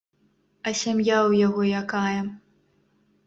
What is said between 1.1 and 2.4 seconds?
ў яго якая?